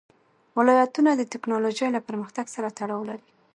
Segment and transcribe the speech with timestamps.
[0.57, 3.29] ولایتونه د تکنالوژۍ له پرمختګ سره تړاو لري.